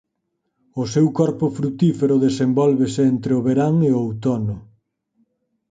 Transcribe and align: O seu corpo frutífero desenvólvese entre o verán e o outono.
O 0.81 0.83
seu 0.93 1.07
corpo 1.19 1.45
frutífero 1.57 2.15
desenvólvese 2.27 3.01
entre 3.13 3.31
o 3.39 3.41
verán 3.47 3.75
e 3.89 3.91
o 3.93 3.99
outono. 4.05 4.57